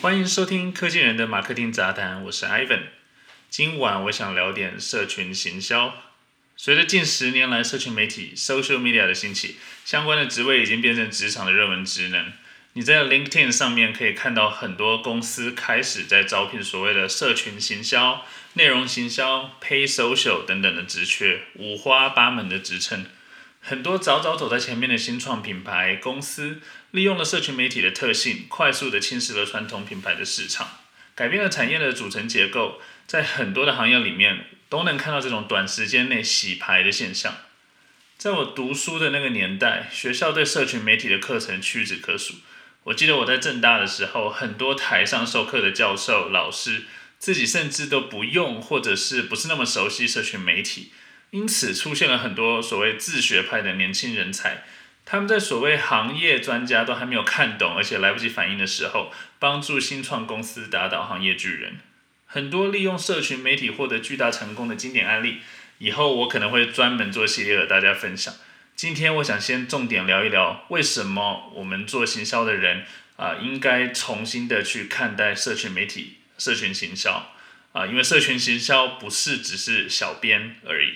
[0.00, 2.82] 欢迎收听科技人的马克丁杂谈，我是 Ivan。
[3.50, 5.92] 今晚我想聊点社群行销。
[6.56, 12.32] 随着近十年来社群媒体 （social media） 的兴起，相关的职位已经变成职场的热门职能。
[12.74, 23.04] 你在 LinkedIn 上面可以看到很多公司开始在招聘所谓的社群行销、内容行销、Pay Social 等等的职缺，五花八门的职称。
[23.68, 30.78] 很多早早走在前面的新创品牌公司，利用了社群媒体的特性，快速的侵蚀了传统品牌的市场，
[31.14, 32.80] 改变了产业的组成结构。
[33.06, 37.36] 在很多的行业里面，都能看到这种短时间内洗牌的现象。
[38.16, 42.36] 在我读书的那个年代，学校对社群媒体的课程屈指可数。
[42.84, 46.84] 我记得我在正大的时候，很多台上授课的教授、老师，
[47.18, 50.90] 自己甚至都不用，或者是不是那么熟悉社群媒体。
[51.30, 54.64] 因此出现了很多所谓自学派的年轻人才，
[55.04, 61.78] 他们在所谓行业专家都还没有看懂，而且来不及反应的时候，帮助新创公司打倒行业巨人。
[62.26, 65.38] 很多利用社群媒体获得巨大成功的经典案例，
[65.78, 68.34] 以后我可能会专门做系列和大家分享。
[68.76, 72.84] 今天我想先重点聊一聊，为什么我们做行销的人
[73.16, 77.32] 啊，应该重新的去看待社群媒体、社群行销
[77.72, 80.94] 啊，因为社群行销不是只是小编而已。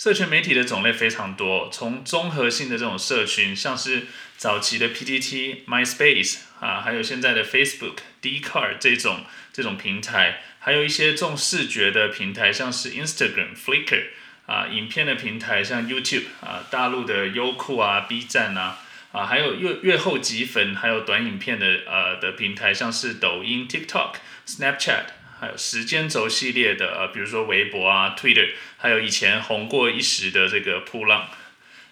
[0.00, 14.04] 社群媒体的种类非常多，从综合性的这种社群，像是早期的 PTT、MySpace 啊，还有现在的 Facebook、Dcard 这种这种平台，还有一些重视觉的平台，像是 Instagram、Flickr
[14.46, 18.78] 啊，影片的平台像 YouTube 啊，大陆的优酷啊、B 站啊，
[19.12, 24.14] 啊，还有月月后集粉，还有短影片的呃的平台，像是抖音、TikTok、
[24.46, 25.19] Snapchat。
[25.40, 31.30] 还有时间轴系列的，呃，比如说微博啊、Twitter，还有以前红过一时的这个扑浪。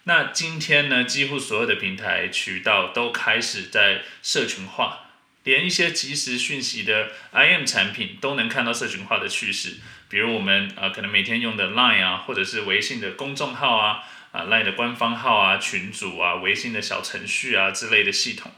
[0.05, 5.11] 那今天呢，几乎所有的平台渠道都开始在社群化，
[5.45, 9.77] 连一些即时讯息的 IM 产品都能看到社群化的趋势。
[10.09, 18.51] 比如我们呃可能每天用的 Line 啊，或者是微信的公众号啊，啊 Line 的官方号啊、群组啊、微信的小程序啊之类的系统。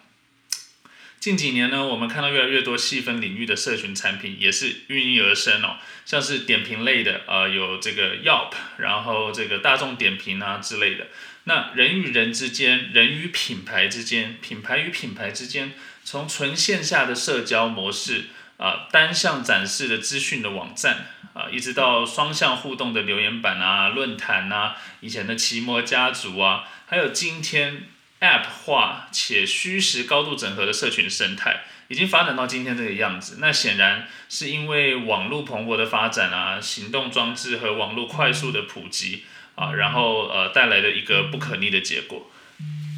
[1.20, 5.76] 近几年呢，我们看到越来越多细分领域的社群产品也是孕育而生哦，
[6.06, 11.09] 像是点评类的，呃，有这个 Yelp，然后这个大众点评啊之类的。
[11.44, 21.04] 那人与人之间，人与品牌之间，品牌与品牌之间，从纯线下的社交模式啊，单向展示的资讯的网站
[21.34, 27.82] 啊，一直到双向互动的留言板啊、论坛啊，以前的奇摩家族啊，还有今天。
[28.20, 33.38] App 化且虚实高度整合的社群生态，已经发展到今天这个样子。
[33.41, 42.30] 那显然是因为网络蓬勃的发展啊，行动装置和网络快速的普及啊，然后呃带来的一个不可逆的结果。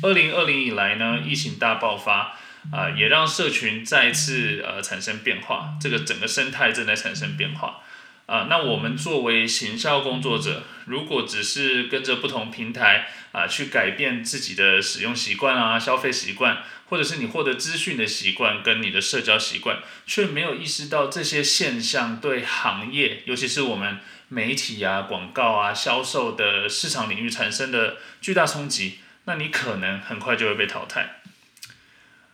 [0.03, 2.37] 二零二零以来呢，疫情大爆发
[2.73, 7.79] 啊，也让社群再次呃产生变化，这个整个生态正在产生变化。
[8.27, 31.21] 啊，那我们作为行销工作者，如果只是跟着不同平台啊去改变自己的使用习惯啊、消费习惯，或者是你获得资讯的习惯跟你的社交习惯，却没有意识到这些现象对行业，尤其是我们媒体啊、广告啊、销售的市场领域产生的巨大冲击，那你可能很快就会被淘汰。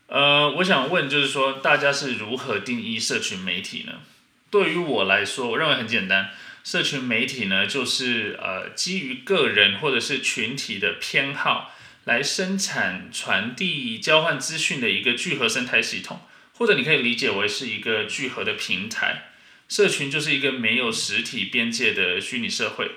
[0.07, 3.95] 呃，我想问，就是说大家是如何定义社群媒体呢？
[4.51, 6.31] 对于我来说，我认为很简单。
[6.65, 16.21] 社群媒体呢，就是呃基于个人或者是群体的偏好来生产、传递、交换资讯的一个聚合生态系统，
[16.55, 19.31] 或者你可以理解为是一个聚合的平台。
[19.67, 22.91] 社群就是一个没有实体边界的虚拟社会。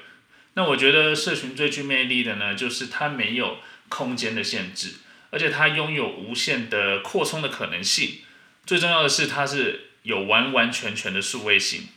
[0.56, 4.96] 那我觉得社群最具魅力的呢，就是它没有空间的限制，
[5.30, 8.20] 而且它拥有无限的扩充的可能性。
[8.66, 9.91] 最重要的是，它是。
[10.04, 11.88] 有完完全全的数位型，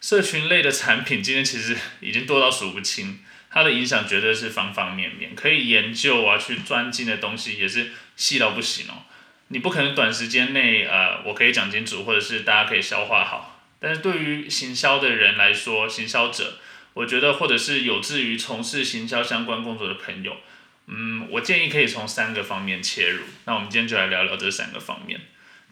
[0.00, 3.20] 社群类的产品今天其实已经多到数不清，
[3.50, 9.04] 它的影响绝对是方方面面，可以研究啊去钻进的东西也是细到不行哦。
[9.48, 13.60] 你不可能短时间内呃，我可以讲清楚，或者是大家可以消化好。
[13.78, 16.58] 但是对于行销的人来说，行销者，
[16.94, 20.38] 我觉得或者是有志于从事行销相关工作的朋友，
[20.86, 23.24] 嗯，我建议可以从三个方面切入。
[23.44, 25.20] 那我们今天就来聊聊这三个方面。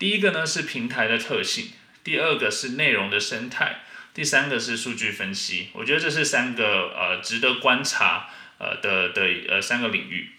[0.01, 3.83] 第一个呢是平台的特性，第二个是内容的生态，
[4.15, 5.69] 第三个是数据分析。
[5.75, 10.31] 我觉得这是三个呃值得观察呃的的呃三个领域。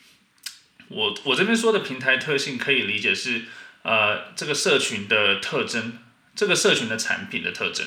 [0.88, 3.44] 我我这边说的平台特性可以理解是
[3.84, 6.00] 呃这个社群的特征，
[6.36, 7.86] 这个社群的产品的特征。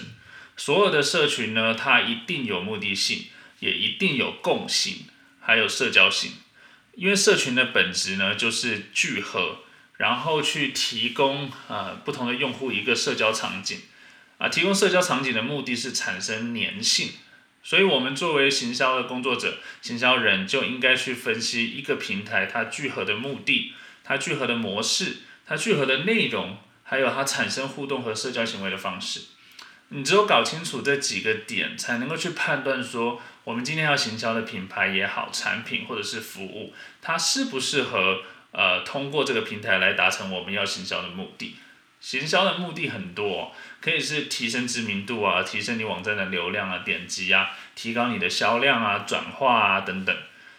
[0.56, 3.26] 所有的社群呢，它一定有目的性，
[3.58, 5.06] 也一定有共性，
[5.40, 6.34] 还有社交性。
[6.94, 9.63] 因为社群的本质呢就是聚合。
[9.96, 13.78] 然后去提供呃不同的用户一个社交场景，
[14.38, 17.10] 啊，提供社交场景的目的是产生粘性，
[17.62, 29.20] 所以我们作为行销的工作者、行销人就应该去分析一个平台它聚合的目的、它聚合的模式、它聚合的内容，还有它产生互动和社交行为的方式。
[29.90, 38.22] 你只有搞清楚这几个点，才能够去判断说，我们今天要行销的品牌也好，产品或者是服务，它适不适合
[38.54, 41.56] 呃通过这个平台来达成我们要行销的目的。
[42.00, 50.14] 行销的目的很多，可以是提升知名度啊，提升你网站的流量啊、点击啊，提高你的销量啊、转化啊等等。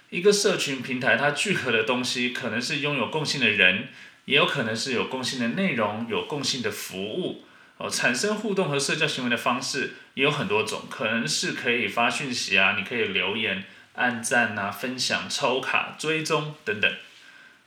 [0.09, 3.89] 一个社群平台它聚合的东西，可能是拥有共性的人，
[4.25, 7.45] 也有可能是有共性的内容、有共性的服务。
[7.77, 13.63] 哦，产生互动和社交行为的方式也有很多种，可能是可以发讯息啊，你可以留言、
[13.93, 16.91] 按赞啊、分享、抽卡、追踪等等。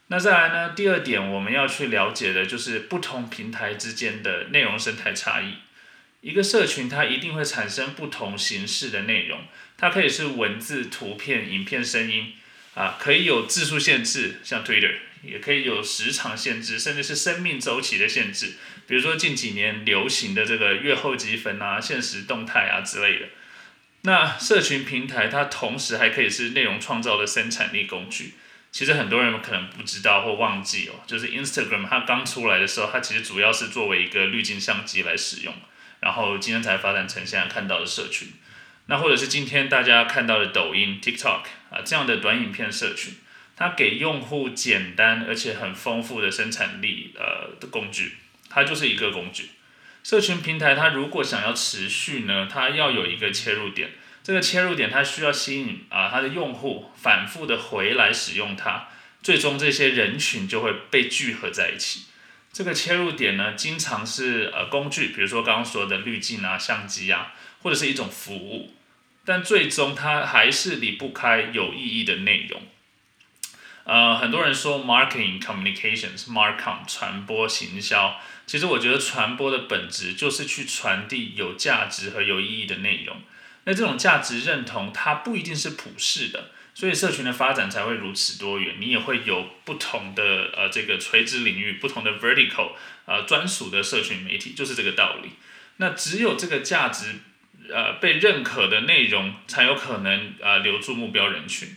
[0.08, 0.74] 那再来呢？
[0.74, 5.54] 第二点我们要去了解的就是不同平台之间的内容生态差异。
[6.20, 9.40] 一个社群它一定会产生不同形式的内容，
[9.76, 12.34] 它可以是文字、图片、影片、声音
[12.74, 14.96] 啊，可以有字数限制，像 Twitter。
[15.20, 18.52] 也可以有时长限制，甚至是生命周期的限制，
[18.86, 23.26] 比如说近几年流行的这个月后积分啊、现实动态啊之类的。
[24.02, 28.34] 那社群平台它同时还可以是内容创造的生产力工具。
[28.70, 35.54] 其实很多人可能不知道或忘记哦，就是 Instagram 它刚出来的时候，它其实主要是作为一个滤镜相机来使用，
[36.00, 38.28] 然后今天才发展成现在看到的社群。
[38.86, 43.14] 那或者是今天大家看到的抖音、TikTok 啊这样的短影片社群。
[43.60, 48.18] 它给用户简单而且很丰富的生产力呃的工具，
[48.48, 49.50] 它就是一个工具。
[50.04, 53.90] 社群平台它如果想要持续呢，它要有一个切入点，
[54.28, 58.88] 这个切入点它需要吸引啊它的用户反复的回来使用它，
[59.22, 62.02] 最终这些人群就会被聚合在一起。
[62.52, 67.32] 这个切入点呢，经常是呃工具，比如说刚刚说的滤镜啊、相机啊，
[67.62, 68.74] 或者是一种服务，
[69.24, 72.60] 但最终它还是离不开有意义的内容。
[73.84, 83.22] 呃，很多人说 marketing communications marcom 传播行销，其实我觉得传播的本质就是去传递有价值和有意义的内容。
[83.64, 88.76] 那这种价值认同，它不一定是普世的，所以社群的发展才会如此多元。
[88.78, 92.72] 你也会有不同的呃这个垂直领域，不同的 vertical
[93.04, 95.30] 呃专属的社群媒体，就是这个道理。
[95.76, 97.16] 那只有这个价值
[97.70, 101.76] 呃被认可的内容，才有可能呃留住目标人群。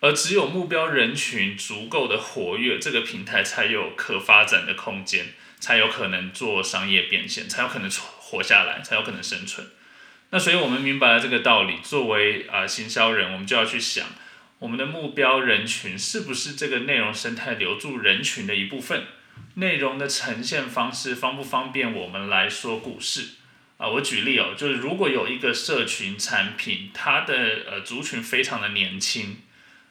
[0.00, 9.66] 而只有目标人群足够的活跃，这个平台才有可发展的空间，才有可能做商业变现，才有可能活下来，才有可能生存。
[10.30, 14.06] 那所以我们明白了这个道理，作为啊行销人，我们就要去想，
[14.58, 19.04] 我们的目标人群是不是这个内容生态留住人群的一部分？
[19.54, 23.30] 内容的呈现方式方不方便我们来说故事？
[23.78, 29.38] 啊，我举例哦，就是如果有一个社群产品，它的呃族群非常的年轻。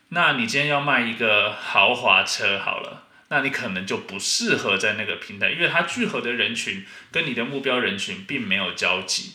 [0.10, 9.34] 那你今天要卖一个豪华车好了，那你可能就不适合在那个平台，因为它聚合的人群跟你的目标人群并没有交集。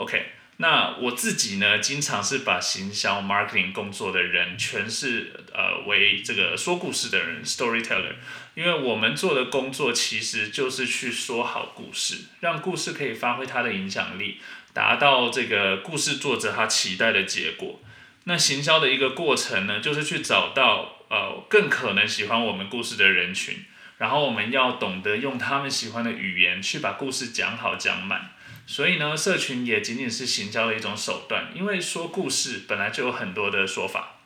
[0.00, 8.14] OK，那我自己呢，经常是把行销 marketing 工作的人全是呃为这个说故事的人 storyteller，
[8.54, 14.40] 因为我们做的工作其实就是去说好故事，让故事可以发挥它的影响力，
[14.72, 17.78] 达到这个故事作者他期待的结果。
[18.24, 23.66] 那行销的一个过程呢，就是去找到呃更可能喜欢我们故事的人群，
[23.98, 28.30] 然后我们要懂得用他们喜欢的语言去把故事讲好讲满。
[28.70, 34.20] 所以呢，社群也仅仅是行销的一种手段，因为说故事本来就有很多的说法。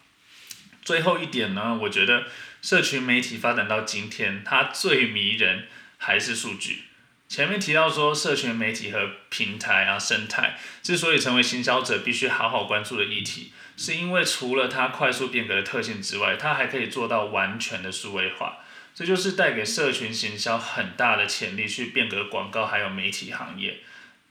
[0.83, 2.27] 最后一点呢，我觉得
[2.61, 6.83] 社群媒体发展到今天，它最迷人还是数据。
[7.27, 13.51] 前面提到说，社群媒体和平台啊生态之所以成为行销者必须好好关注的议题。
[13.79, 18.59] 是因为除了它快速变革的特性之外，它还可以做到完全的数位化，
[18.95, 23.81] 这就是带给社群行销很大的潜力，去变革广告还有媒体行业。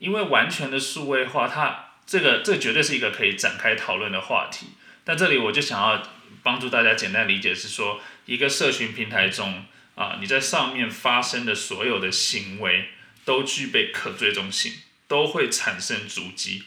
[0.03, 4.67] 因为完全的数位化，它这个这绝对是一个可以展开讨论的话题。
[5.05, 6.03] 但这里我就想要
[6.43, 9.63] 帮助大家简单理解，是说一个社群平台中
[9.95, 12.89] 啊，你在上面发生的所有的行为
[13.23, 14.73] 都具备可追踪性，
[15.07, 16.63] 都会产生足迹。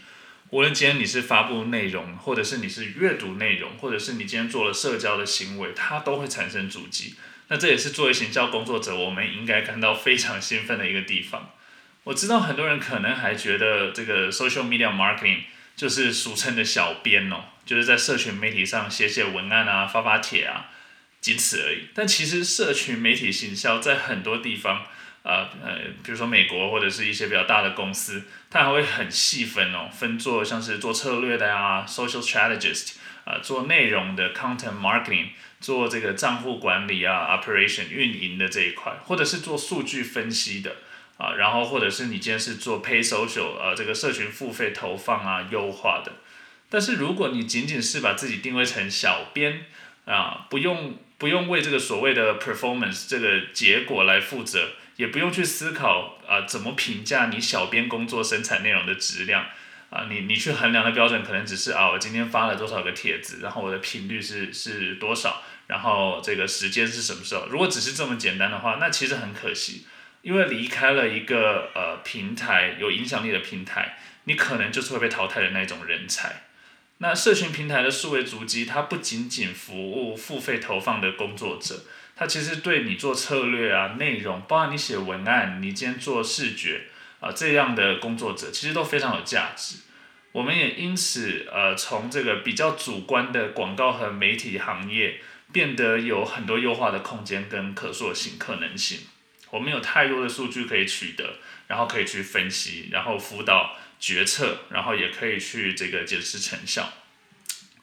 [0.49, 7.17] 无论今天你是发布内容，或者是你是阅读内容，或者是你今天做了社交的行为，它都会产生足迹。
[7.49, 11.51] 那这也是作为行销工作者，我们应该感到非常兴奋的一个地方。
[12.07, 15.41] 我知道很多人可能还觉得这个 social media marketing
[15.75, 20.71] 就是俗称的小编哦，就是在社群媒体上写写文案啊，发发帖啊。
[21.21, 21.89] 仅此而已。
[21.93, 24.87] 但其实社群媒体行销在很多地方，
[25.25, 32.93] 呃呃，比如说美国或者是一些比较大的公司，它还会很细分哦，分做像是做策略的呀，social strategist，
[33.25, 40.77] 啊，做内容的 content marketing，做这个账户管理啊，operation 运营的这一块，或者是做数据分析的。
[41.19, 46.13] 啊，然后或者是你今天是做 pay social，呃，这个社群付费投放啊，优化的。
[46.69, 49.65] 但是如果你仅仅是把自己定位成小编
[50.05, 59.47] 啊，不用不用为这个所谓的 performance 这个结果来负责，也不用去思考啊怎么评价你小编工作生产内容的质量
[59.89, 67.47] 啊，你你去衡量的标准可能只是啊我今天发了多少个帖子，然后我的频率是是多少，然后这个时间是什么时候？
[67.47, 69.87] 如果只是这么简单的话，那其实很可惜。
[70.27, 76.43] 因为离开了一个呃平台有影响力的平台，你可能就是会被淘汰的那种人才。
[76.99, 81.85] 那社群平台的数位足迹，它不仅仅服务付费投放的工作者，
[82.17, 86.87] 它其实对你做策略啊、内容，包括你写文案、你今天做视觉
[87.21, 89.77] 啊这样的工作者，其实都非常有价值。
[90.33, 95.21] 我们也因此呃从这个比较主观的广告和媒体行业，
[95.53, 98.99] 变得有很多优化的空间跟可塑性可能性。
[99.51, 101.37] 我们有太多的数据可以取得，
[101.69, 106.93] 然后可以去分析，然后辅导决策，然后也可以去这个解释成效。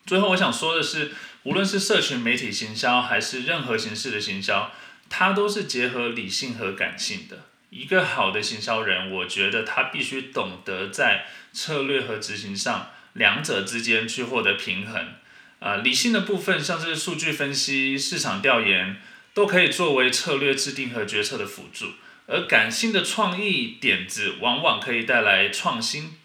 [0.05, 1.11] 最后我想说的是，
[1.43, 4.71] 无论是社群媒体行销，还是任何形式的行销，
[5.09, 7.45] 它都是结合理性和感性的。
[7.69, 15.13] 一个好的行销人，我觉得他必须懂得在策略和执行上两者之间去获得平衡。
[15.59, 19.01] 啊，理性的部分像是数据分析、市场调研。
[19.33, 21.87] 都可以作为策略制定和决策的辅助，
[22.27, 26.17] 而感性的创意点子往往可以带来创新。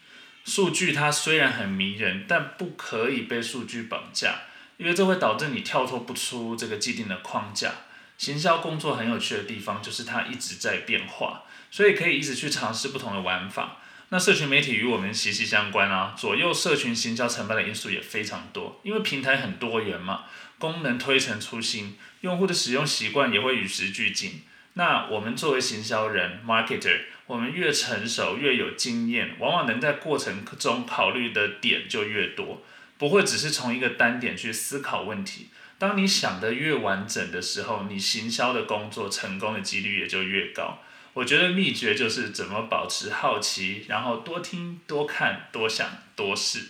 [0.45, 4.41] 数据它虽然很迷人，但不可以被数据绑架，
[4.77, 7.71] 因为这会导致你跳脱不出这个既定的框架。
[8.17, 13.77] 行销工作很有趣的地方就是它一直在变化，所以可以一直去尝试不同的玩法。
[14.09, 20.23] 那社群媒体与我们息息相关啊，左右社群行销成败的因素也非常多，因为平台很多元嘛，
[20.59, 24.43] 功能推陈出新，用户的使用习惯也会与时俱进。
[24.73, 32.61] 那我们作为行销人 （marketer），我们越成熟越有经验，往往能在过程中考虑的点就越多，
[32.97, 35.47] 不会只是从一个单点去思考问题。
[35.77, 40.79] 当你想的越完整的时候，你行销的工作成功的几率也就越高。
[41.13, 46.67] 我觉得秘诀就是怎么保持好奇，然后多听、多看、多想、多试。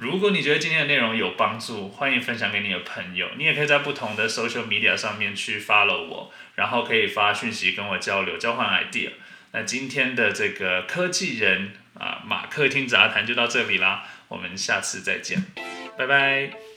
[0.00, 3.28] 如果你觉得今天的内容有帮助，欢迎分享给你的朋友。
[3.36, 9.10] 你也可以在不同的 social media 上面去 follow 我，然后可以发讯息跟我交流、交换 idea。
[9.50, 15.44] 那今天的这个科技人啊，马克听杂谈就到这里啦，我们下次再见，
[15.98, 16.67] 拜拜。